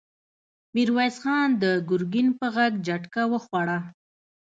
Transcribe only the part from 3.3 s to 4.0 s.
وخوړه!